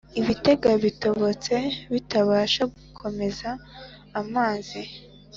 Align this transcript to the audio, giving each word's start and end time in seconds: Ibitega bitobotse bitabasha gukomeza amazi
Ibitega 0.19 0.69
bitobotse 0.83 1.55
bitabasha 1.93 2.61
gukomeza 2.73 3.49
amazi 4.21 4.81